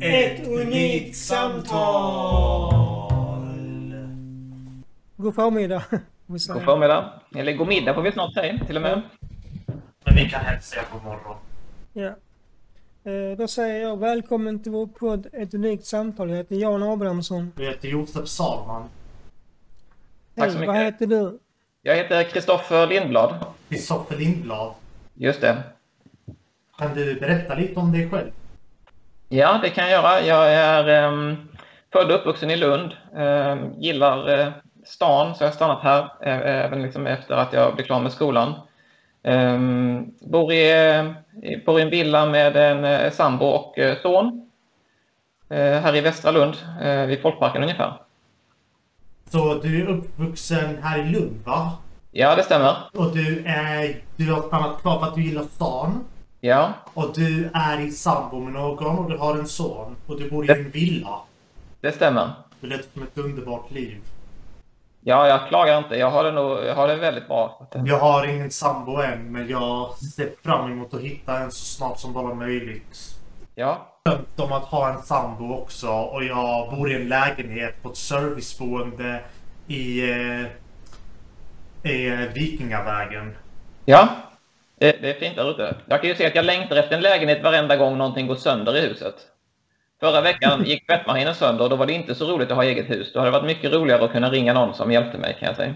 [0.00, 2.74] Ett unikt samtal.
[5.16, 5.82] God förmiddag.
[6.26, 7.12] God förmiddag.
[7.34, 9.02] Eller god middag får vi snart säga till och med.
[10.04, 11.36] Men vi kan helst säga god morgon.
[11.92, 12.14] Ja.
[13.10, 16.30] Eh, Då säger jag välkommen till vår podd Ett unikt samtal.
[16.30, 17.52] Jag heter Jan Abrahamsson.
[17.56, 18.82] Vi heter Josef Salman.
[20.34, 20.94] Tack så Hej, vad mycket.
[20.94, 21.38] heter du?
[21.82, 23.34] Jag heter Kristoffer Lindblad.
[23.68, 24.72] Kristoffer Lindblad.
[25.14, 25.62] Just det.
[26.78, 28.30] Kan du berätta lite om dig själv?
[29.32, 30.20] Ja, det kan jag göra.
[30.20, 31.48] Jag är um,
[31.92, 32.92] född och uppvuxen i Lund.
[33.16, 34.52] Ehm, gillar eh,
[34.84, 38.12] stan, så jag har stannat här eh, även liksom efter att jag blev klar med
[38.12, 38.54] skolan.
[39.22, 44.46] Ehm, bor, i, bor i en villa med en eh, sambo och son.
[45.50, 46.56] Här i Västra Lund,
[47.08, 48.00] vid Folkparken ungefär.
[49.30, 51.72] Så du är uppvuxen här i Lund va?
[52.10, 52.76] Ja, det stämmer.
[52.94, 53.96] Och du är...
[54.16, 56.04] Du har stannat kvar för att du gillar stan.
[56.40, 59.96] Ja, Och du är i sambo med någon och du har en son.
[60.06, 61.20] Och du bor i en villa.
[61.80, 62.30] det stämmer.
[62.60, 63.98] Det låter som ett underbart liv.
[65.00, 65.96] Ja, jag klagar inte.
[65.96, 67.66] Jag har det, nog, jag har det väldigt bra.
[67.86, 71.98] Jag har ingen sambo än, men jag ser fram emot att hitta en så snart
[71.98, 72.98] som bara möjligt.
[73.54, 77.90] Ja, drömt om att ha en sambo också och jag bor i en lägenhet på
[77.90, 79.20] ett serviceboende
[79.66, 80.46] i, eh,
[81.92, 83.36] i eh, Vikingavägen.
[83.84, 84.08] ja.
[84.80, 85.76] Det, det är fint där ute.
[85.86, 88.76] Jag kan ju se att jag längtar efter en lägenhet varenda gång någonting går sönder
[88.76, 89.14] i huset.
[90.00, 92.90] Förra veckan gick tvättmaskinen sönder och då var det inte så roligt att ha eget
[92.90, 93.12] hus.
[93.12, 95.56] Då hade det varit mycket roligare att kunna ringa någon som hjälpte mig kan jag
[95.56, 95.74] säga.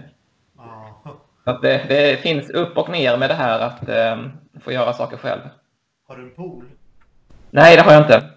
[1.43, 4.25] Att det, det finns upp och ner med det här att eh,
[4.61, 5.41] få göra saker själv.
[6.07, 6.65] Har du en pool?
[7.51, 8.29] Nej, det har jag inte.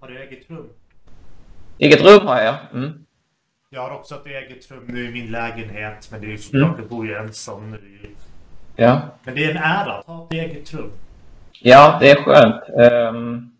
[0.00, 0.68] Har du eget rum?
[1.78, 2.54] Eget rum har jag.
[2.72, 3.04] Mm.
[3.70, 6.62] Jag har också ett eget rum nu i min lägenhet men det är ju såklart,
[6.68, 6.80] Mm.
[6.80, 7.80] jag bor ju ensam nu.
[8.76, 9.00] Ja.
[9.24, 10.90] Men det är en ära att ha ett eget rum.
[11.60, 12.62] Ja, det är skönt.
[13.14, 13.50] Um,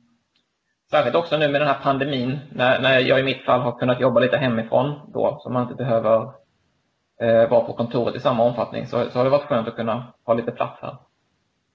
[0.90, 4.00] särskilt också nu med den här pandemin, när, när jag i mitt fall har kunnat
[4.00, 6.22] jobba lite hemifrån då, så man inte behöver
[7.22, 10.12] eh, vara på kontoret i samma omfattning, så, så har det varit skönt att kunna
[10.24, 10.96] ha lite plats här.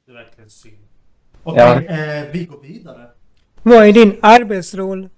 [0.05, 0.77] Det är verkligen synd.
[1.43, 1.93] Okej, Ja.
[1.95, 3.07] eh, vi går vidare.
[3.63, 5.09] Vad är din arbetsroll?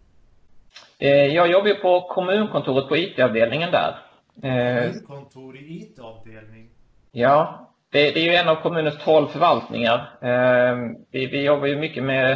[1.00, 3.96] Eh, jag jobbar ju på kommunkontoret på IT-avdelningen där.
[4.44, 6.70] Eh, Kontor i IT-avdelning.
[7.12, 10.10] Ja, det, det är ju en av kommunens tolv förvaltningar.
[10.22, 10.76] Eh,
[11.12, 12.32] vi, vi jobbar ju mycket med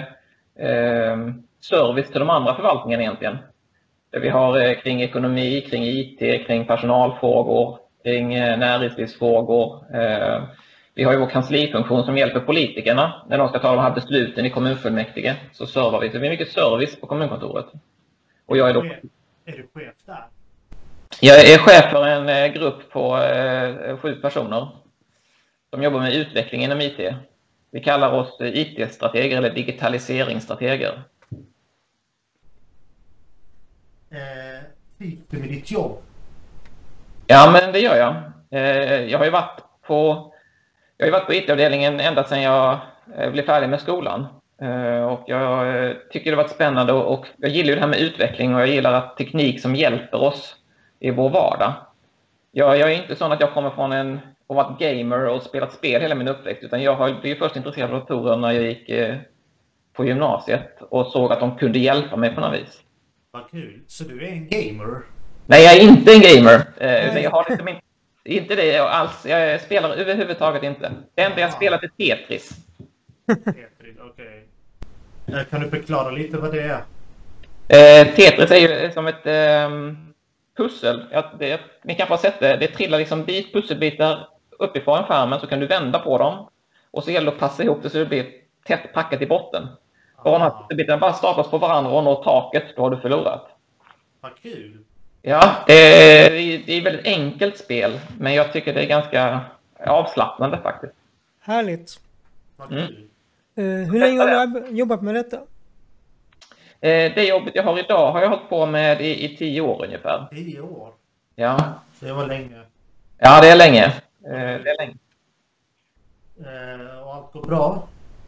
[0.59, 1.17] eh,
[1.61, 3.37] service till de andra förvaltningarna egentligen.
[4.11, 9.95] Där vi har eh, kring ekonomi, kring IT, kring personalfrågor, kring eh, näringslivsfrågor.
[9.95, 10.43] Eh,
[10.95, 14.45] vi har ju vår kanslifunktion som hjälper politikerna när de ska ta de här besluten
[14.45, 15.35] i kommunfullmäktige.
[15.51, 16.09] Så servar vi.
[16.09, 17.65] Så det är mycket service på kommunkontoret.
[18.45, 19.01] Och jag är då Är
[19.45, 20.25] du chef där?
[21.21, 24.67] jag är chef för en eh, grupp på eh, sju personer
[25.75, 27.13] som jobbar med utveckling inom IT.
[27.71, 31.03] Vi kallar oss IT-strateger eller digitaliseringsstrateger.
[34.11, 34.63] Eh,
[34.97, 35.97] trivs du med ditt jobb?
[37.27, 38.15] Ja, men det gör jag.
[38.51, 40.31] Eh, Jag har ju varit på,
[40.97, 42.79] jag har varit på IT-avdelningen ända sedan jag
[43.17, 44.27] eh, blev färdig med skolan.
[44.61, 48.61] Eh, Och jag tycker det varit spännande och jag gillar det här med utveckling och
[48.61, 50.55] jag gillar att teknik som hjälper oss
[50.99, 51.73] i vår vardag.
[52.51, 55.73] Jag, jag är inte sån att jag kommer från en och varit gamer och spelat
[55.73, 58.89] spel hela min uppväxt, utan jag har blivit först intresserad av datorer när jag gick
[58.89, 59.15] eh,
[59.93, 62.81] på gymnasiet och såg att de kunde hjälpa mig på något vis.
[63.31, 63.81] Vad kul.
[63.87, 65.01] Så du är en gamer?
[65.45, 66.61] Nej, jag är inte en gamer.
[66.77, 67.81] Eh, jag har liksom inte,
[68.23, 69.25] inte det alls.
[69.25, 70.91] Jag spelar överhuvudtaget inte.
[71.15, 72.49] Det enda jag spelat är Tetris.
[73.27, 74.47] Tetris, okej.
[75.27, 76.83] Eh, Kan du förklara lite vad det är?
[77.67, 79.97] Eh, Tetris är ju som ett ehm,
[80.57, 81.05] pussel.
[81.11, 82.57] Ja, det, ni kanske har sett det.
[82.57, 84.27] Det trillar liksom bit, pusselbitar
[84.59, 86.47] uppifrån skärmen så kan du vända på dem.
[86.91, 88.25] Och så gäller det att passa ihop det så det blir
[88.65, 89.67] tätt packat i botten.
[90.15, 92.97] Och om de här pusselbitarna bara staplas på varandra och når taket, då har du
[92.97, 93.47] förlorat.
[94.21, 94.77] Vad kul.
[95.21, 96.29] Ja, det är,
[96.65, 99.41] det är ett väldigt enkelt spel, men jag tycker det är ganska
[99.85, 100.93] avslappnande faktiskt.
[101.41, 101.99] Härligt.
[102.55, 102.83] Vad Mm.
[103.57, 105.37] Eh, hur länge har du jobbat med detta?
[106.81, 109.85] Eh, Det jobbet jag har idag har jag hållit på med i, i tio år
[109.85, 110.27] ungefär.
[110.31, 110.93] Tio år.
[111.35, 111.57] Ja,
[111.99, 112.61] Det var länge.
[113.17, 113.93] ja det är länge.
[114.25, 114.95] Eh, Det är länge.
[116.39, 117.87] Eh, och allt går bra?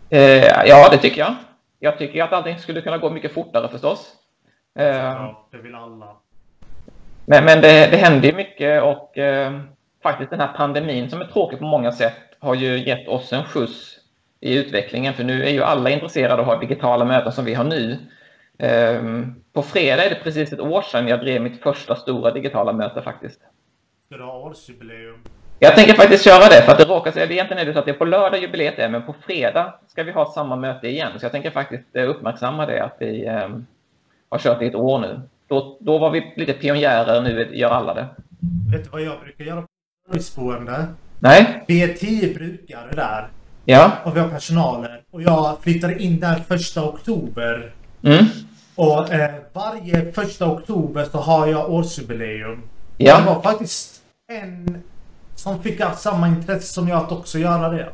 [0.10, 1.36] Eh, Ja, det tycker jag.
[1.80, 4.14] Jag tycker att allting skulle kunna gå mycket fortare förstås.
[4.74, 6.16] Ja, det vill alla.
[7.26, 9.60] Men, men det, det händer ju mycket och eh,
[10.04, 13.44] faktiskt den här pandemin som är tråkig på många sätt har ju gett oss en
[13.44, 13.98] skjuts
[14.40, 17.54] i utvecklingen för nu är ju alla intresserade av att ha digitala möten som vi
[17.54, 17.98] har nu.
[19.54, 23.02] På fredag är det precis ett år sedan jag drev mitt första stora digitala möte
[23.02, 23.42] faktiskt.
[24.08, 25.24] Ska du ha årsjubileum?
[25.60, 27.86] Jag tänker faktiskt köra det, för att det råkar sig, egentligen är det så att
[27.86, 31.12] det är på lördag jubileet är, men på fredag ska vi ha samma möte igen.
[31.20, 33.50] Så jag tänker faktiskt eh, uppmärksamma det, att vi eh,
[34.30, 35.22] har kört i ett år nu.
[35.48, 38.08] Då, då var vi lite pionjärer, nu gör alla det.
[38.72, 39.68] Vet du vad jag brukar göra på
[40.08, 40.86] serviceboende?
[41.20, 41.64] Nej?
[41.68, 43.28] Vi är tio brukare där.
[43.66, 43.92] Ja?
[44.04, 45.02] Och vi har personaler.
[45.12, 47.74] Och jag flyttar in där första oktober.
[48.04, 48.26] Mm?
[48.76, 52.62] Och eh, varje första oktober så har jag årsjubileum.
[52.98, 53.20] Ja.
[53.20, 54.02] Det var faktiskt
[54.32, 54.84] en
[55.38, 57.94] som fick samma intresse som jag att också göra det.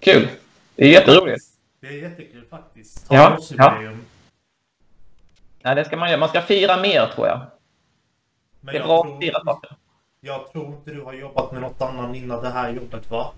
[0.00, 0.28] Kul!
[0.76, 1.44] Det är jätteroligt.
[1.80, 3.08] Det är jättekul faktiskt.
[3.08, 4.04] Ta Ja, årsjubileum.
[5.62, 6.20] Nej, det ska man göra.
[6.20, 7.40] Man ska fira mer, tror jag.
[8.60, 9.76] Men Det är jag bra tror- att fira saker.
[10.20, 13.32] Jag tror inte du har jobbat med något annat innan det här jobbet va?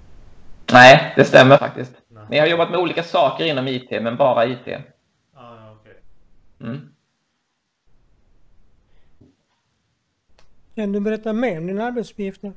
[0.73, 1.93] Nej, det stämmer faktiskt.
[2.09, 2.25] Nej.
[2.31, 4.69] Jag har jobbat med olika saker inom IT, men bara IT.
[4.69, 4.75] Ah,
[5.35, 5.95] ja, okej.
[6.61, 6.93] Mm.
[10.75, 12.53] Kan du berätta mer om dina arbetsuppgifter?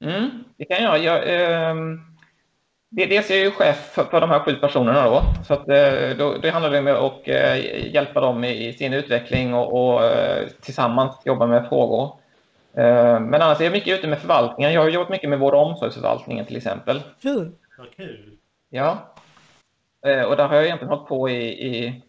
[0.00, 1.04] Mm, det kan jag.
[1.04, 2.00] jag ehm,
[2.92, 5.22] det, dels är jag ju chef för, för de här sju personerna då.
[5.46, 8.92] Så att, eh, då, det handlar det om att eh, hjälpa dem i, i sin
[8.92, 12.16] utveckling och, och eh, tillsammans jobba med frågor.
[12.74, 14.72] Eh, men annars är jag mycket ute med förvaltningen.
[14.72, 17.02] Jag har jobbat mycket med vård och omsorgsförvaltningen till exempel.
[17.22, 17.52] Kul!
[17.78, 18.36] Vad kul.
[18.70, 18.98] Ja.
[20.06, 22.02] Eh, och där har jag egentligen hållit på i, i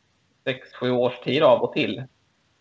[0.44, 2.04] sex, sju års tid av och till.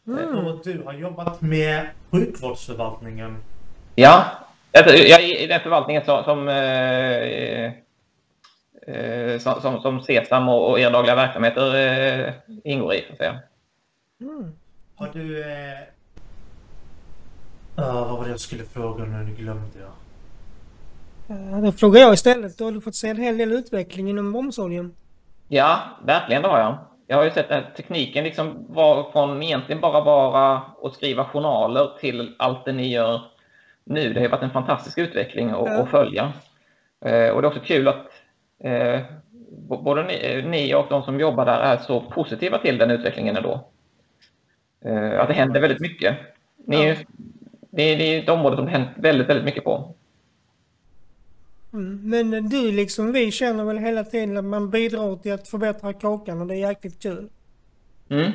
[0.06, 0.46] Mm.
[0.46, 3.36] Och du har jobbat med sjukvårdsförvaltningen.
[3.94, 4.24] Ja,
[4.72, 7.64] jag är i den förvaltningen som, som, eh,
[8.86, 12.32] eh, som, som, som Sesam och, och era dagliga verksamheter eh,
[12.64, 13.04] ingår i.
[13.06, 13.38] Så att säga.
[14.20, 14.52] Mm.
[14.96, 15.40] Har du...
[15.40, 15.78] Eh...
[17.76, 19.16] ah, vad var det jag skulle fråga nu?
[19.16, 19.90] Nu glömde jag.
[21.26, 22.58] Ja, Då frågar jag istället.
[22.58, 24.94] Då har du fått se en hel del utveckling inom omsorgen.
[25.48, 26.78] Ja, verkligen det har jag.
[27.06, 31.90] Jag har ju sett att tekniken liksom var från egentligen bara vara att skriva journaler
[32.00, 33.20] till allt det ni gör
[33.90, 34.12] nu.
[34.12, 35.82] Det har varit en fantastisk utveckling att, Ja.
[35.82, 36.32] att följa.
[37.04, 38.06] Eh, och det är också kul att
[38.64, 39.00] eh,
[39.58, 43.68] både ni, ni och de som jobbar där är så positiva till den utvecklingen ändå.
[44.84, 46.16] Eh, att det händer väldigt mycket.
[46.66, 47.04] Ni är, ju-
[47.70, 49.94] det, är, det är ett område som det hänt väldigt, väldigt mycket på.
[51.72, 52.10] Mm.
[52.10, 56.40] Men du liksom vi känner väl hela tiden att man bidrar till att förbättra kakan
[56.40, 57.28] och det är jäkligt kul.
[58.08, 58.32] Mm.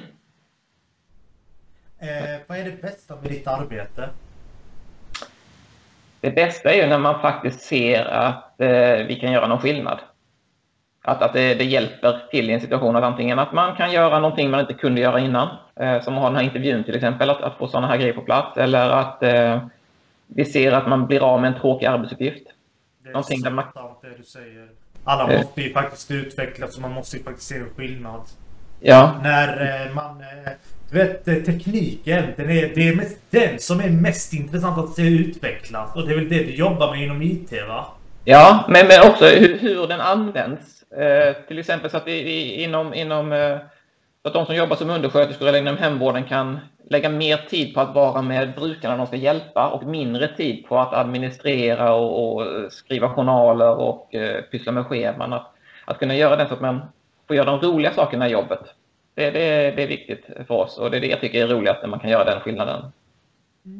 [1.99, 4.09] Eh, vad är det bästa med ditt arbete?
[6.25, 9.99] Det bästa är ju när man faktiskt ser att eh, vi kan göra någon skillnad.
[11.03, 14.19] Att, att det, det hjälper till i en situation att antingen att man kan göra
[14.19, 15.47] någonting man inte kunde göra innan,
[15.79, 18.13] eh, som att ha den här intervjun till exempel, att, att få sådana här grejer
[18.13, 19.61] på plats, eller att eh,
[20.27, 22.43] vi ser att man blir av med en tråkig arbetsuppgift.
[23.03, 24.67] Det är Någonting där man- sant det du säger.
[25.03, 25.37] Alla Eh.
[25.37, 28.21] måste ju faktiskt utvecklas och man måste ju faktiskt se en skillnad.
[28.79, 30.23] Ja, När eh, man...
[30.95, 35.95] Vet, tekniken, den är, det är mest den som är mest intressant att se utvecklas.
[35.95, 37.85] Och det är väl det du jobbar med inom IT, va?
[38.23, 40.83] ja men, men också hur, hur den används.
[40.91, 43.57] Eh, till exempel så att vi, vi inom, inom eh,
[44.21, 46.59] så att de som jobbar som undersköterskor eller inom hemvården kan
[46.89, 50.77] lägga mer tid på att vara med brukarna de ska hjälpa och mindre tid på
[50.79, 55.33] att administrera och, och skriva journaler och eh, pyssla med scheman.
[55.33, 55.51] Att,
[55.85, 56.81] att kunna göra det så att man
[57.27, 58.61] får göra de roliga sakerna i jobbet.
[59.15, 61.81] Det, det, det är viktigt för oss och det är det jag tycker är roligast
[61.81, 62.81] när man kan göra den skillnaden.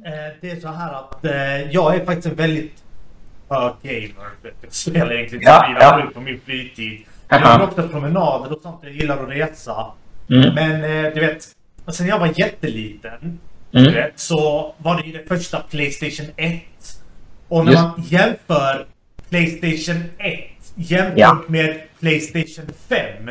[0.05, 0.11] Eh,
[0.41, 2.83] det är så här att eh, jag är faktiskt en väldigt
[3.49, 4.29] hög gamer.
[4.61, 6.11] Jag spelar egentligen Ja, spel ja.
[6.13, 7.05] på min fritid.
[7.29, 8.79] Jag gillar också promenader och sånt.
[8.83, 9.85] Jag gillar att resa.
[10.29, 10.55] Mm.
[10.55, 11.43] Men eh, du vet,
[11.87, 13.39] sen jag var jätteliten
[13.73, 13.93] Mm.
[13.93, 16.61] vet, så var det ju det första Playstation 1.
[17.47, 18.85] Och när Just- man jämför
[19.29, 20.39] Playstation 1
[20.75, 21.41] jämfört Ja.
[21.47, 23.29] med Playstation 5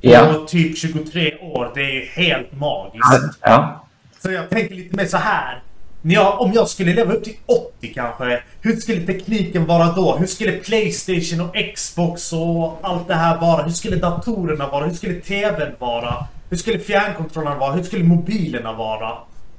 [0.00, 0.44] Ja.
[0.48, 1.70] typ 23 år.
[1.74, 3.38] Det är ju helt magiskt.
[3.40, 3.84] Ja.
[4.18, 5.62] Så jag tänker lite mer så här.
[6.02, 8.42] Jag, om jag skulle leva upp till 80 kanske.
[8.60, 10.16] Hur skulle tekniken vara då?
[10.16, 13.62] Hur skulle Playstation och Xbox och allt det här vara?
[13.62, 14.84] Hur skulle datorerna vara?
[14.84, 16.26] Hur skulle TVn vara?
[16.50, 17.72] Hur skulle fjärrkontrollerna vara?
[17.72, 19.12] Hur skulle mobilerna vara?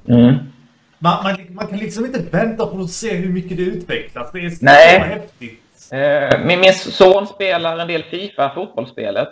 [0.10, 0.36] Mm.
[1.00, 4.32] Man, man, man kan liksom inte vänta på att se hur mycket det utvecklas.
[4.32, 5.00] Det är så Nej.
[5.00, 5.62] häftigt.
[5.92, 9.28] Eh, Min, min son spelar en del Fifa, fotbollsspelet.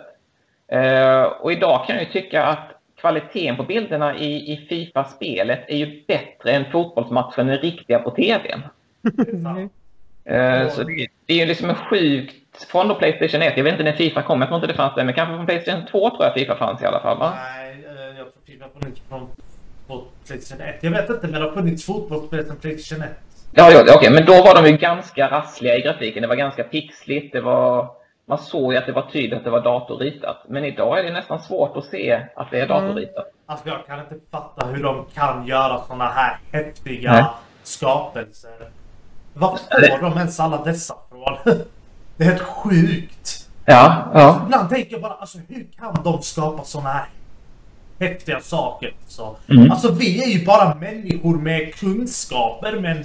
[0.72, 2.68] Eh, och idag kan jag ju tycka att
[3.00, 8.62] kvaliteten på bilderna i, i Fifa-spelet är ju bättre än fotbollsmatchen är riktiga på TVn.
[9.02, 9.72] Det är sant.
[10.24, 12.36] Eh, Så det, det är ju liksom en sjukt...
[12.68, 14.94] Från då Playstation 1, jag vet inte när Fifa kom, jag tror inte det fanns
[14.94, 17.32] det, men kanske från Playstation 2 tror jag Fifa fanns i alla fall va?
[17.36, 19.28] Nej, eh, jag tror Fifa funnits från
[19.86, 20.76] på Playstation 1.
[20.80, 23.10] Jag vet inte, men det har funnits fotbollsspel sedan Playstation 1.
[23.54, 26.22] Ja, ja okej, men då var de ju ganska rassliga i grafiken.
[26.22, 27.88] Det var ganska pixligt, det var...
[28.30, 30.36] Man såg ju att det var tydligt att det var datorritat.
[30.48, 33.32] Men idag är det nästan svårt att se att det är datorritat.
[33.46, 37.24] Alltså jag kan inte fatta hur de kan göra såna här häftiga Nej.
[37.62, 38.70] skapelser.
[39.34, 41.54] Var får de ens alla dessa från?
[42.16, 43.48] Det är helt sjukt.
[43.64, 44.40] Ja, ja.
[44.44, 47.06] Ibland tänker jag bara, alltså hur kan de skapa såna här
[48.00, 48.94] häftiga saker?
[49.06, 49.70] Så, Mm.
[49.70, 53.04] Alltså vi är ju bara människor med kunskaper men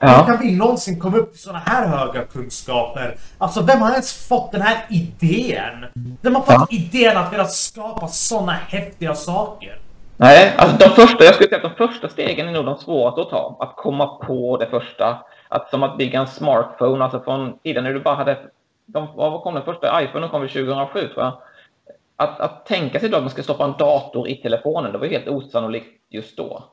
[0.00, 0.26] hur ja.
[0.26, 3.16] kan vi någonsin komma upp till såna här höga kunskaper?
[3.38, 5.86] Alltså vem har ens fått den här idén?
[6.22, 6.66] Vem har fått Ja.
[6.70, 9.78] idén att vilja skapa såna häftiga saker?
[10.16, 13.20] Nej, alltså de första, jag skulle säga att de första stegen är nog de svåraste
[13.20, 13.56] att ta.
[13.60, 15.18] Att komma på det första.
[15.48, 18.38] Att som att bygga en smartphone, alltså från tiden när du bara hade...
[18.86, 20.02] De, vad kom den första?
[20.02, 21.32] iPhone kom väl 2007 tror jag.
[22.16, 25.06] Att, att tänka sig då att man ska stoppa en dator i telefonen, det var
[25.06, 26.64] helt osannolikt just då.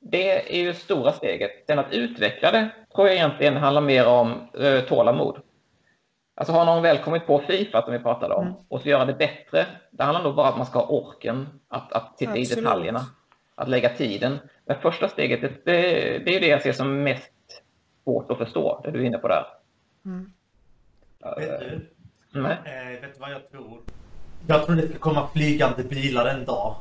[0.00, 1.50] Det är ju stora steget.
[1.66, 5.40] Sen att utveckla det tror jag egentligen handlar mer om eh, tålamod.
[6.34, 8.54] Alltså har någon väl kommit på Fifa som vi pratade om Mm.
[8.68, 11.48] och så göra det bättre, det handlar nog bara om att man ska ha orken
[11.68, 12.64] att, att titta i Absolut.
[12.64, 13.00] detaljerna,
[13.54, 14.38] att lägga tiden.
[14.64, 15.72] Men första steget, det, det,
[16.18, 17.32] det är ju det jag ser som mest
[18.04, 19.46] svårt att förstå, det du är inne på där.
[20.04, 20.32] Mm.
[21.36, 21.92] Vet du?
[22.40, 22.56] Nej.
[22.64, 23.80] Eh, vet du vad jag tror?
[24.46, 26.74] Jag tror det ska komma flygande bilar en dag.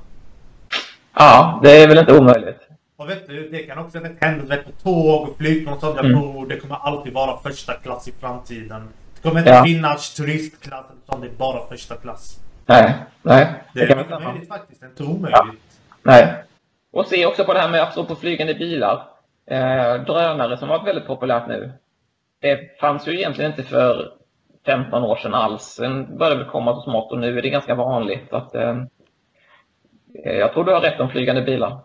[1.13, 2.64] Ja, det är väl inte omöjligt.
[2.97, 5.95] Och vet du, det kan också hända vet, på tåg och flygplan och sånt.
[5.95, 6.21] Jag Mm.
[6.21, 8.89] tror det kommer alltid vara första klass i framtiden.
[9.15, 9.63] Det kommer inte Ja.
[9.63, 11.21] finnas turistklass sånt.
[11.21, 12.39] Det är bara första klass.
[12.65, 13.47] Nej, nej.
[13.73, 14.81] Det Det är kan mycket möjligt faktiskt.
[14.81, 15.61] Det är inte omöjligt.
[16.03, 16.33] Nej.
[16.91, 19.03] Och se också på det här med apropå flygande bilar.
[19.47, 21.71] Eh, drönare som har varit väldigt populärt nu.
[22.41, 24.11] Det fanns ju egentligen inte för
[24.65, 25.63] 15 år sedan alls.
[25.63, 28.29] Sen började det komma så smått och nu är det ganska vanligt.
[28.29, 28.77] Så att, eh,
[30.23, 31.77] jag tror du har rätt om flygande bilar.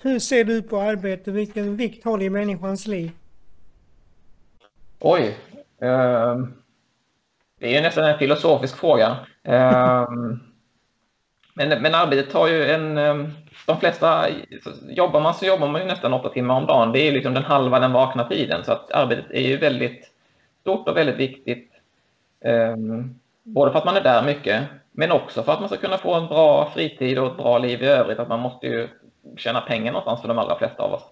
[0.00, 1.30] Hur ser du på arbete?
[1.30, 3.10] Vilken vikt har det i människans liv?
[5.00, 5.36] Oj.
[5.80, 6.52] ehm,
[7.58, 9.16] det är ju nästan en filosofisk fråga.
[9.44, 10.40] Ehm,
[11.54, 12.98] men, men arbetet tar ju en...
[12.98, 13.30] Ehm,
[13.66, 14.26] de flesta...
[14.88, 16.92] Jobbar man så jobbar man ju nästan åtta timmar om dagen.
[16.92, 18.64] Det är ju liksom den halva den vakna tiden.
[18.64, 20.10] Så att arbetet är ju väldigt
[20.60, 21.70] stort och väldigt viktigt.
[22.44, 25.98] Ehm, både för att man är där mycket, men också för att man ska kunna
[25.98, 28.18] få en bra fritid och ett bra liv i övrigt.
[28.18, 28.88] Att man måste ju
[29.36, 31.02] tjäna pengar någonstans för de allra flesta av oss.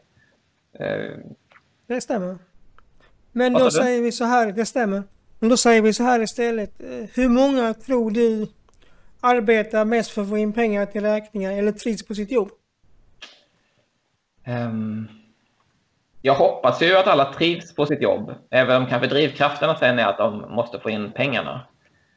[0.80, 1.20] Ehm,
[1.86, 2.38] Det stämmer.
[3.32, 5.02] Men då säger vi så här, det stämmer.
[5.38, 6.80] Men då säger vi så här istället.
[6.80, 8.46] eh, Hur många tror du
[9.20, 12.50] arbetar mest för att få in pengar till räkningar eller trivs på sitt jobb?
[14.44, 15.08] Ehm,
[16.22, 20.06] jag hoppas ju att alla trivs på sitt jobb, även om kanske drivkrafterna sen är
[20.06, 21.66] att de måste få in pengarna.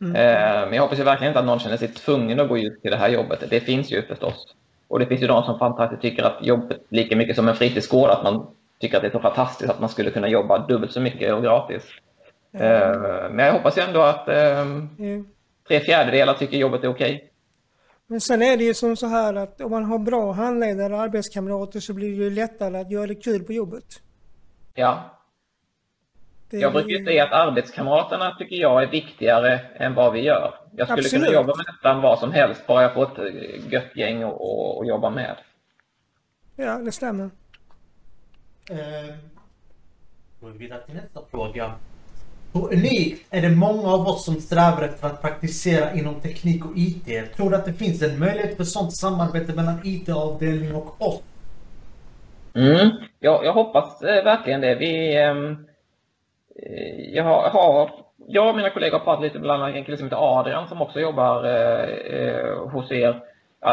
[0.01, 0.15] Mm.
[0.15, 2.81] Ehm, men jag hoppas ju verkligen inte att någon känner sig tvungen att gå ut
[2.81, 3.43] till det här jobbet.
[3.49, 4.55] Det finns ju förstås.
[4.89, 8.09] Och det finns ju de som fantastiskt tycker att jobbet lika mycket som en fritidsgård,
[8.09, 8.47] att man
[8.79, 11.43] tycker att det är så fantastiskt att man skulle kunna jobba dubbelt så mycket och
[11.43, 11.83] gratis.
[12.53, 13.01] Ehm,
[13.35, 14.89] men jag hoppas ju ändå att ehm,
[15.69, 17.31] Eh, tre fjärdedelar tycker jobbet är okej.
[18.07, 21.01] Men sen är det ju som så här att om man har bra handledare och
[21.01, 23.85] arbetskamrater så blir det ju lättare att göra det kul på jobbet.
[24.75, 25.18] Ja,
[26.49, 30.53] Det Jag brukar säga att arbetskamraterna tycker jag är viktigare än vad vi gör.
[30.75, 31.25] Jag skulle Absolut.
[31.25, 34.33] kunna jobba med nästan vad som helst, bara jag får ett eh, gött gäng att
[34.33, 35.35] att- att jobba med.
[36.55, 37.29] Ja, det stämmer.
[38.69, 39.15] Eh,
[40.41, 41.71] går vi vidare till nästa fråga.
[42.53, 46.71] Hur unikt är det många av oss som strävar efter att praktisera inom teknik och
[46.77, 47.35] IT?
[47.35, 51.21] Tror du att det finns en möjlighet för sånt samarbete mellan IT-avdelning och oss?
[52.53, 52.89] Mm.
[53.19, 54.75] Jag, jag hoppas eh, verkligen det.
[54.75, 55.33] Vi, eh,
[57.13, 57.91] jag, har,
[58.27, 60.81] jag och mina kollegor har pratat lite bland annat en kille som heter Adrian som
[60.81, 63.21] också jobbar eh, eh, hos er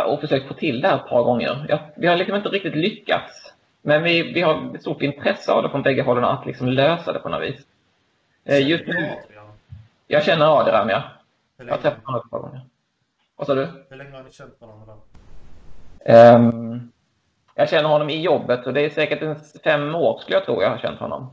[0.06, 1.66] och försökt få till det här ett par gånger.
[1.68, 3.52] Jag, vi har liksom inte riktigt lyckats.
[3.82, 7.12] Men vi, vi har ett stort intresse av det från bägge hållen att liksom lösa
[7.12, 7.66] det på något vis.
[8.44, 9.10] Eh, just nu,
[10.06, 11.02] jag känner Adrian, ja.
[11.56, 12.60] Jag har träffat honom ett par gånger.
[13.36, 13.68] Vad sa du?
[13.88, 14.94] hur länge har ni känt varandra?
[16.04, 16.92] Ehm,
[17.54, 20.62] jag känner honom i jobbet och det är säkert en fem år skulle jag tro
[20.62, 21.30] jag har känt honom.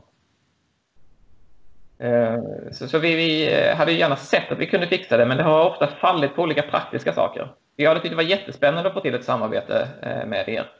[2.04, 5.26] Ehm, så så vi, vi eh, hade ju gärna sett att vi kunde fixa det,
[5.26, 7.52] men det har ofta fallit på olika praktiska saker.
[7.76, 10.70] Jag hade tyckt det var jättespännande att få till ett samarbete eh, med er.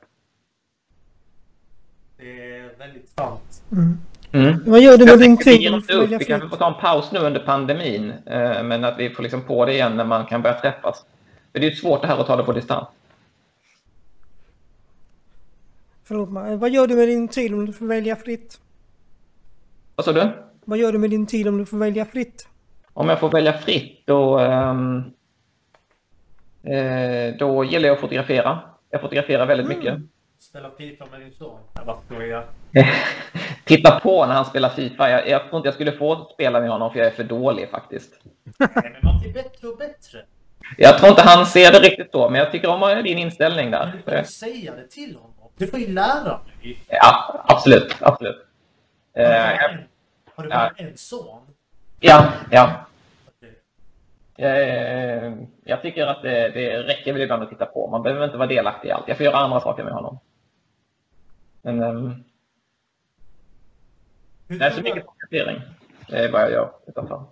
[2.17, 3.63] Det är väldigt sant.
[3.73, 3.99] Mm.
[4.33, 4.63] Mm.
[4.67, 7.41] Vad gör du med din vi tid Vi kanske får ta en paus nu under
[7.41, 11.05] pandemin, eh, men att vi får liksom på det igen när man kan börja träffas.
[11.53, 12.89] För det är ju svårt det här att ta det på distans.
[16.05, 16.57] Förlåt mig.
[16.57, 18.61] Vad gör du med din tid om du får välja fritt?
[19.97, 20.31] Vad sa du?
[20.65, 22.49] Vad gör du med din tid om du får välja fritt?
[22.93, 24.99] Om jag får välja fritt då, ehm,
[26.63, 28.61] eh, då gillar jag att fotografera.
[28.91, 29.99] Jag fotograferar väldigt mycket.
[30.39, 31.59] Spela Fifa med din son?
[33.65, 35.11] Titta på när han spelar Fifa.
[35.11, 37.71] Jag, jag tror inte jag skulle få spela med honom för jag är för dålig
[37.71, 38.13] faktiskt.
[38.59, 40.19] Nej, men man blir bättre och bättre.
[40.77, 43.81] Jag tror inte han ser det riktigt så, men jag tycker om din inställning Men
[43.81, 43.93] där.
[43.97, 45.31] du får ju säga det till honom.
[45.57, 46.79] Du får ju lära dig.
[46.89, 48.47] Ja, absolut, absolut.
[49.17, 49.79] Eh, en,
[50.35, 51.41] har du bara en son?
[52.01, 52.87] ja, ja.
[54.37, 55.33] Eh,
[55.65, 57.89] jag tycker att det, det räcker väl ibland att titta på.
[57.91, 59.09] Man behöver inte vara delaktig i allt.
[59.09, 60.19] Jag får göra andra saker med honom.
[61.63, 62.25] Men
[64.49, 65.63] Hur, det är så mycket fotografering.
[66.09, 67.25] Det är vad jag gör utanför.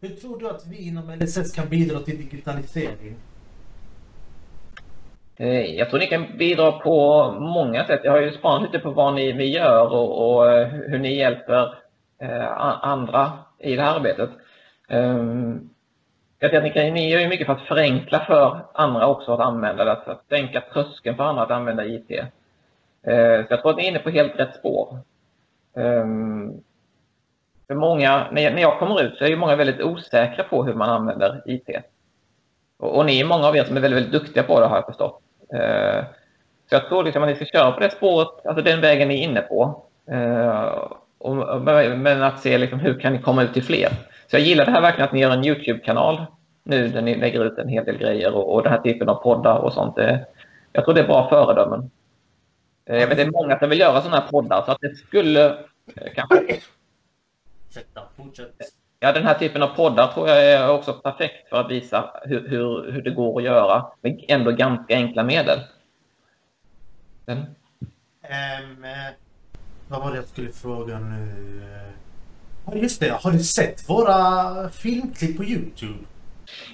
[0.00, 3.16] hur tror du att vi inom LSS kan bidra till digitalisering?
[5.36, 8.00] Eh, Jag tror ni kan bidra på många sätt.
[8.04, 11.74] Jag har ju spanat lite på vad ni, gör och, och eh, hur ni hjälper
[12.24, 14.30] Eh, andra i det här arbetet.
[14.88, 15.70] Ehm,
[16.38, 19.90] jag tänker ni, gör ju mycket för att förenkla för andra också att använda det,
[19.90, 22.10] alltså att, sänka tröskeln för andra att använda IT.
[22.10, 24.98] Eh, så jag tror att ni är inne på helt rätt spår.
[25.76, 26.52] Ehm,
[27.66, 30.90] för många, när jag, kommer ut så är ju många väldigt osäkra på hur man
[30.90, 31.68] använder IT.
[32.78, 34.86] Och, ni är många av er som är väldigt, väldigt duktiga på det har jag
[34.86, 35.20] förstått.
[35.52, 36.04] Eh,
[36.68, 39.14] så jag tror liksom att ni ska köra på det spåret, alltså den vägen ni
[39.14, 39.84] är inne på.
[41.24, 41.60] Och,
[41.98, 43.88] men att se liksom hur kan ni komma ut till fler.
[44.30, 46.26] Så jag gillar det här verkligen att ni gör en YouTube-kanal
[46.62, 49.14] nu där ni lägger ut en hel del grejer och, och den här typen av
[49.14, 49.96] poddar och sånt.
[49.96, 50.26] Det,
[50.72, 51.90] jag tror det är bra föredömen.
[52.84, 54.96] Eh, jag vet det är många som vill göra sådana här poddar så att det
[54.96, 56.58] skulle eh, kanske
[57.68, 58.52] Ursäkta, fortsätt.
[59.00, 62.48] Ja, den här typen av poddar tror jag är också perfekt för att visa hur,
[62.48, 65.58] hur, hur det går att göra med ändå ganska enkla medel.
[67.24, 67.54] Den.
[69.94, 71.62] Vad var det jag skulle fråga nu?
[72.66, 73.10] Ja, just det.
[73.22, 75.98] Har du sett våra filmklipp på Youtube?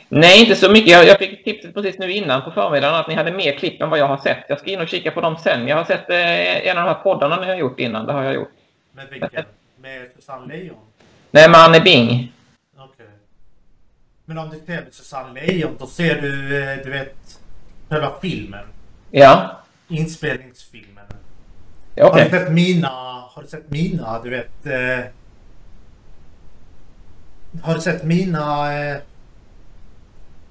[0.08, 0.90] Nej, inte så mycket.
[0.90, 3.90] Jag, jag fick tipset precis nu innan på förmiddagen att ni hade mer klipp än
[3.90, 4.44] vad jag har sett.
[4.48, 5.68] Jag ska in och kika på dem sen.
[5.68, 8.06] Jag har sett eh, en av de här poddarna ni har gjort innan.
[8.06, 8.52] Det har jag gjort.
[8.92, 9.44] Med vilken?
[9.80, 10.76] Med Susanne Lejon?
[11.30, 12.32] Nej, med Anne Bing.
[12.78, 13.06] Okej.
[14.24, 17.40] Men om du ser Susanne Lejon, då ser du, eh, du vet,
[17.88, 18.64] själva filmen.
[19.10, 19.56] Ja,
[19.90, 20.89] Inspelningsfilmen.
[22.00, 22.88] Ja Har du sett mina,
[23.34, 24.66] har du sett mina, du vet...
[24.66, 25.04] Eh,
[27.62, 28.96] har du sett mina eh,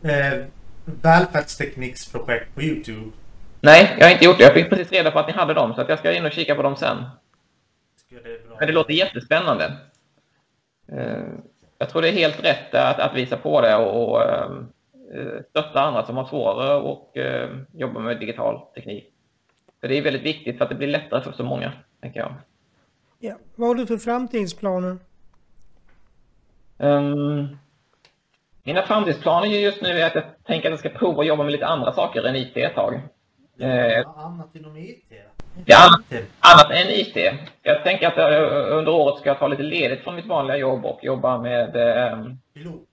[0.03, 0.45] eh,
[0.85, 3.11] välfärdstekniksprojekt på Youtube?
[3.61, 4.43] Nej, jag har inte gjort det.
[4.43, 6.55] Jag fick precis reda på att ni hade dem, så jag ska in och kika
[6.55, 6.97] på dem sen.
[8.09, 8.57] Det.
[8.59, 9.77] Men det låter jättespännande.
[10.91, 11.23] Eh,
[11.77, 14.49] Jag tror det är helt rätt att, att visa på det och, och eh,
[15.49, 19.13] stötta andra som har svårare och eh, jobba med digital teknik.
[19.79, 22.33] Det är väldigt viktigt för att det blir lättare för så många, tänker jag.
[23.19, 23.35] Ja.
[23.55, 24.97] Vad har du för framtidsplaner?
[26.77, 27.57] Um,
[28.63, 31.51] mina framtidsplaner just nu är att jag tänker att jag ska prova att jobba med
[31.51, 33.01] lite andra saker än IT ett tag.
[33.59, 35.05] Eh, Annat inom IT?
[35.65, 35.89] Ja,
[36.39, 37.17] annat, än IT.
[37.61, 38.17] Jag tänker att
[38.71, 42.37] under året ska jag ta lite ledigt från mitt vanliga jobb och jobba med ehm,
[42.53, 42.89] Pilot?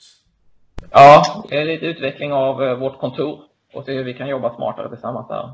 [0.91, 4.55] Ja, det är lite utveckling av eh, vårt kontor och se hur vi kan jobba
[4.55, 5.51] smartare tillsammans där.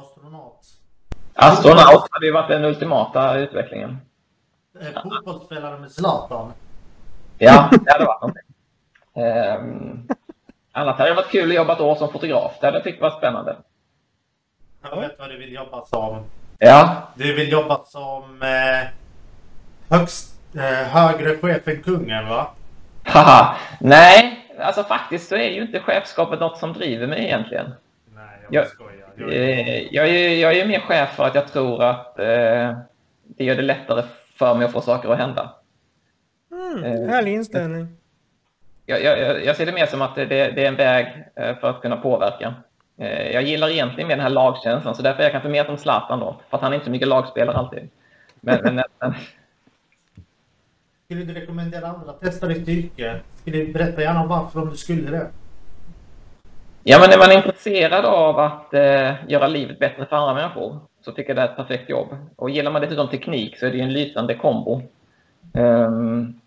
[0.00, 0.60] Astronaut?
[1.34, 3.98] Astronaut hade ju varit den ultimata utvecklingen.
[4.80, 6.52] Eh, fotbollsspelare med Zlatan?
[7.38, 8.42] Ja, det hade varit någonting.
[9.14, 10.08] Um,
[10.72, 12.52] annars hade det varit kul att jobba ett år som fotograf.
[12.60, 13.56] Det hade jag tyckt var spännande.
[14.82, 16.24] Jag vet vad du vill jobba som.
[16.58, 18.88] Ja, Du vill jobba som eh,
[19.98, 22.50] högst, eh, högre chef än kungen va?
[23.04, 23.56] haha.
[23.80, 27.74] Nej, alltså faktiskt så är ju inte chefskapet något som driver mig egentligen.
[28.50, 28.92] Jag Jag- skojar.
[29.16, 29.58] Jag är...
[29.58, 32.78] Eh, Jag är, jag är mer chef för att jag tror att eh,
[33.24, 34.02] det gör det lättare
[34.38, 35.54] för mig att få saker att hända.
[36.52, 37.88] Mm, Eh, härlig inställning.
[38.86, 41.70] jag, jag, jag ser det mer som att det, det är en väg eh, för
[41.70, 42.54] att kunna påverka.
[42.98, 45.76] Eh, Jag gillar egentligen mer den här lagkänslan, så därför är jag kanske mer som
[45.76, 46.40] Zlatan då.
[46.50, 47.88] För att han är inte så mycket lagspelare alltid.
[48.40, 49.14] Men, men, men
[51.04, 53.20] Skulle du rekommendera andra att testa ditt yrke?
[53.40, 55.26] Skulle du berätta gärna varför om du skulle det?
[56.90, 61.12] Ja, men är man intresserad av att eh, göra livet bättre för andra människor så
[61.12, 62.08] tycker jag det är ett perfekt jobb.
[62.36, 64.82] Och gillar man dessutom teknik så är det ju en lysande kombo.
[65.52, 66.40] Um,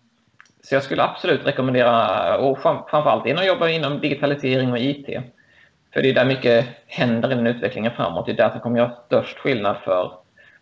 [0.63, 5.05] så jag skulle absolut rekommendera, och framförallt framförallt inom jobba inom digitalisering och IT.
[5.93, 8.25] För det är där mycket händer i den utvecklingen framåt.
[8.25, 10.11] Det är där som kommer göra störst skillnad för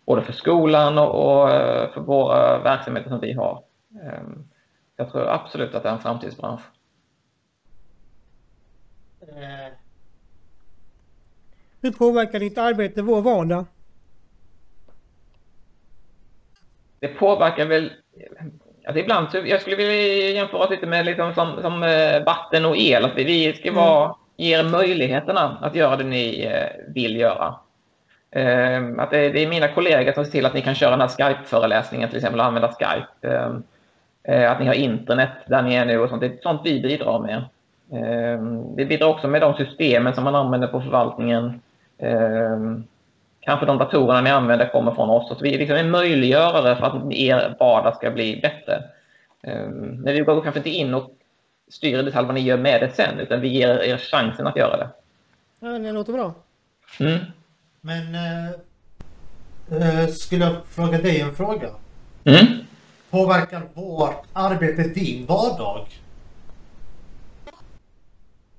[0.06, 3.62] både för skolan och, och eh, för våra verksamheter som vi har.
[3.90, 4.48] Um,
[4.96, 6.60] Jag tror absolut att det är en framtidsbransch.
[9.36, 9.72] Eh,
[11.82, 13.64] Hur påverkar ditt arbete vår vardag?
[17.00, 17.92] Det påverkar väl...
[18.84, 22.64] Alltså ibland, så, jag skulle vilja jämföra oss lite med liksom som, som eh, vatten
[22.64, 23.04] och el.
[23.04, 27.54] Att vi, vi ska vara, ge er möjligheterna att göra det ni eh, vill göra.
[28.30, 31.08] Eh, att det, är mina kollegor som ser till att ni kan köra den här
[31.08, 33.06] Skype-föreläsningen till exempel och använda Skype.
[33.20, 33.54] Eh,
[34.34, 36.20] eh, att ni har internet där ni är nu och sånt.
[36.20, 37.44] Det är sånt vi bidrar med.
[37.92, 38.40] Eh,
[38.76, 41.60] vi bidrar också med de systemen som man använder på förvaltningen.
[41.98, 42.58] Eh,
[43.40, 45.28] kanske de datorerna ni använder kommer från oss.
[45.28, 48.82] Så vi är liksom en möjliggörare för att er vardag ska bli bättre.
[49.42, 51.10] Um, men vi går kanske inte in och
[51.68, 54.56] styr i detalj vad ni gör med det sen, utan vi ger er chansen att
[54.56, 54.88] göra det.
[55.60, 56.34] Ja, det låter bra.
[57.00, 57.18] Mm.
[57.80, 58.14] Men...
[58.14, 58.50] Eh,
[60.00, 61.68] eh, skulle jag fråga dig en fråga?
[62.24, 62.46] Mm.
[63.10, 65.86] Påverkar vårt arbete din vardag?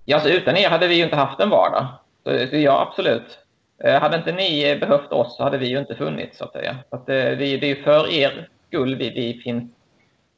[0.05, 1.87] Ja, alltså utan er hade vi ju inte haft en vardag.
[2.23, 3.39] Så, så ja, absolut.
[3.83, 6.75] Eh, hade inte ni behövt oss så hade vi ju inte funnits, så att säga.
[6.89, 9.71] Så att, eh, vi, det är ju för er skull vi, vi finns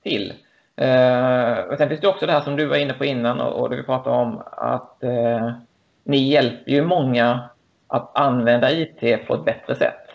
[0.04, 0.34] till.
[0.76, 3.70] Eh, sen finns det också det här som du var inne på innan och, och
[3.70, 5.52] det vi pratade om att eh,
[6.04, 7.50] ni hjälper ju många
[7.88, 10.10] att använda IT på ett bättre sätt.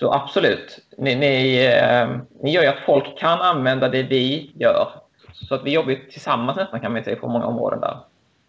[0.00, 2.08] Så absolut, ni, ni, eh,
[2.42, 4.88] ni gör ju att folk kan använda det vi gör.
[5.32, 7.96] Så att vi jobbar tillsammans nästan kan man säga på många områden där.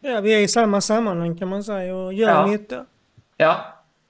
[0.05, 2.45] Ja, vi är i samma sammanhang kan man säga och gör Ja.
[2.45, 2.85] nytta.
[3.37, 3.55] Ja,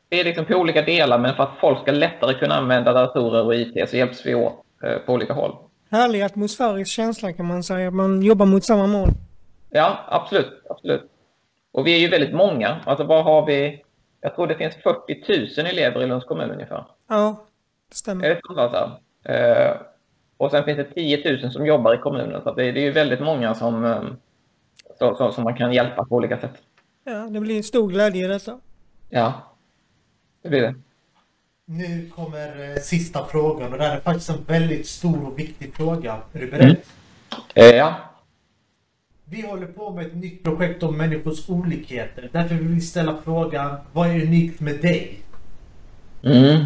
[0.09, 3.45] det är liksom på olika delar men för att folk ska lättare kunna använda datorer
[3.45, 4.53] och IT så hjälps vi åt
[4.83, 5.55] eh, på olika håll.
[5.91, 7.91] Härlig atmosfärisk känsla kan man säga.
[7.91, 9.09] Man jobbar mot samma mål.
[9.69, 11.09] Ja, absolut, absolut.
[11.71, 12.77] Och vi är ju väldigt många.
[12.85, 13.83] Alltså vad har vi?
[14.21, 16.85] Jag tror det finns 40 000 elever i Lunds kommun ungefär.
[17.09, 17.45] Ja,
[17.89, 18.29] det Är stämmer.
[18.29, 18.91] det sant alltså?
[19.31, 19.75] Eh,
[20.37, 22.41] och sen finns det 10 000 som jobbar i kommunen.
[22.43, 23.83] Så det, det är ju väldigt många som,
[24.89, 26.53] eh, så, så, som man kan hjälpa på olika sätt.
[27.03, 28.59] Ja, det blir stor glädje i detta.
[29.09, 29.33] Ja,
[30.41, 30.75] det blir det.
[31.65, 35.75] Nu kommer eh, sista frågan och det här är faktiskt en väldigt stor och viktig
[35.75, 36.21] fråga.
[36.33, 36.63] Är du beredd?
[36.65, 36.75] Mm.
[37.55, 37.95] Eh, ja,
[39.25, 42.29] Vi håller på med ett nytt projekt om människors olikheter.
[42.31, 45.19] Därför vill vi ställa frågan, vad är unikt med dig?
[46.23, 46.63] Mm.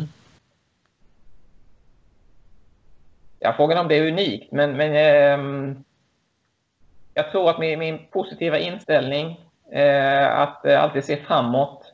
[3.39, 5.83] Ja, frågan om det är unikt, men, men ehm,
[7.17, 11.93] jag tror att min, min positiva inställning, eh, att alltid se framåt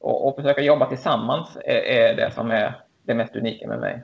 [0.00, 4.02] och, och försöka jobba tillsammans är, är det som är det mest unika med mig.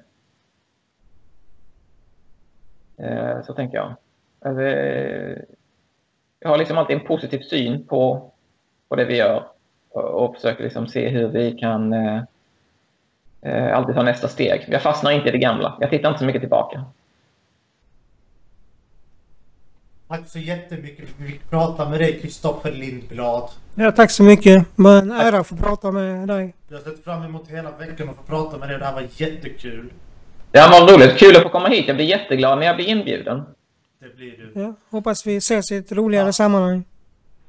[2.97, 3.95] Eh, så tänker jag.
[4.41, 4.63] Alltså,
[6.41, 8.31] jag har liksom alltid en positiv syn på,
[8.89, 9.45] på det vi gör
[9.91, 12.23] och, och försöker liksom se hur vi kan eh,
[13.43, 14.65] eh alltid ta nästa steg.
[14.69, 15.77] Jag fastnar inte i det gamla.
[15.81, 16.85] Jag tittar inte så mycket tillbaka.
[20.13, 23.51] Tack så jättemycket för att vi fick prata med dig, Kristoffer Lindblad.
[23.75, 24.77] Ja, tack så mycket.
[24.77, 26.55] Bara en ära att få prata med dig.
[26.69, 28.79] Jag har sett fram emot hela veckan att få prata med dig.
[28.79, 29.93] Det här var jättekul.
[30.51, 31.19] Det var roligt.
[31.19, 31.85] Kul att få komma hit.
[31.87, 33.43] Jag blir jätteglad när jag blir inbjuden.
[34.01, 34.61] Det blir du.
[34.61, 36.33] Ja, hoppas vi ses i ett roligare Ja.
[36.33, 36.85] sammanhang.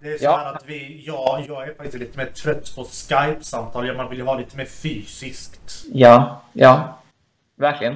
[0.02, 0.38] Det är så Ja.
[0.38, 3.88] här att vi, ja, jag är faktiskt lite mer trött på Skype-samtal.
[3.88, 5.86] Ja, Man vill ju ha lite mer fysiskt.
[5.94, 7.00] Ja, ja.
[7.58, 7.96] Verkligen.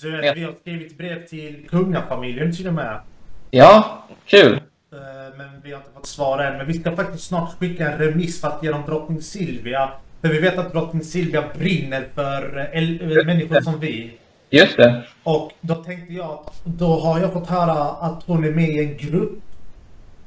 [0.00, 0.32] Du Ja.
[0.34, 3.00] vi har skrivit brev till kungafamiljen till och med.
[3.54, 4.52] Ja, kul.
[4.52, 6.56] Eh, Men vi har inte fått svar än.
[6.58, 9.90] Men vi ska faktiskt snart skicka en remiss för att ge dem drottning Silvia.
[10.20, 14.12] För vi vet att drottning Silvia brinner för eh, eh, människor som vi.
[14.50, 15.04] Just det.
[15.22, 18.78] Och då tänkte jag att då har jag fått höra att hon är med i
[18.78, 19.42] en grupp.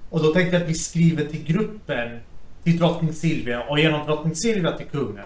[0.09, 2.19] Och då tänkte jag att vi skriver till gruppen
[2.63, 5.25] till drottning Silvia och genom drottning Silvia till kungen.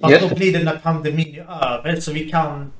[0.00, 2.72] Fast Just då blir det när pandemin är över så vi kan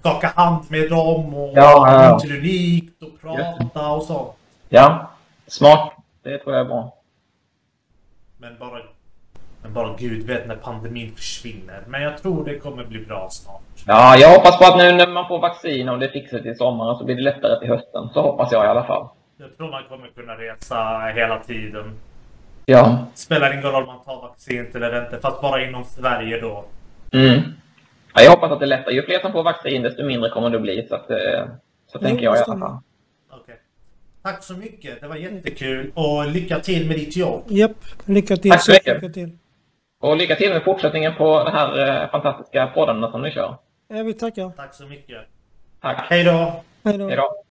[0.00, 2.36] skaka hand med dem och Ja, ja, ja.
[2.36, 4.34] unikt och prata och så.
[4.68, 5.10] Ja,
[5.46, 5.92] smart.
[6.22, 6.94] Det tror jag är bra.
[8.38, 8.78] Men bara,
[9.62, 11.82] men bara Gud vet när pandemin försvinner.
[11.86, 13.60] Men jag tror det kommer bli bra snart.
[13.86, 16.98] Ja, jag hoppas på att nu när man får vaccin och det fixar till sommaren
[16.98, 18.08] så blir det lättare till hösten.
[18.14, 19.08] Så hoppas jag i alla fall.
[19.36, 21.98] Jag tror man kommer kunna resa hela tiden.
[22.66, 22.98] Ja.
[23.14, 25.18] Spelar ingen roll om man tar vaccin eller inte.
[25.20, 26.64] Fast bara inom Sverige då.
[27.12, 27.40] Mm.
[28.14, 28.94] Ja jag hoppas att det är lättare.
[28.94, 30.86] Ju fler som får vaccin desto mindre kommer det bli.
[30.88, 31.16] Så, att, eh,
[31.86, 32.78] så Jo, tänker jag i det alla fall.
[33.30, 33.60] Okej.
[34.22, 35.00] Tack så mycket.
[35.00, 35.92] Det var jättekul.
[35.94, 37.44] Och lycka till med ditt jobb.
[37.48, 38.50] Japp, lycka till.
[38.50, 39.02] Tack så mycket.
[39.02, 39.38] Lycka till.
[40.00, 43.56] Och lycka till med fortsättningen på de här eh, fantastiska poddarna som ni kör.
[43.88, 44.50] Ja, vi tackar.
[44.56, 45.18] Tack så mycket.
[45.80, 46.06] Tack.
[46.10, 46.62] Hej då.
[46.84, 47.06] Hej då.
[47.08, 47.42] Hej då.